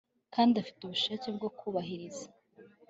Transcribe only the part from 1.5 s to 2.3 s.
kubahiriza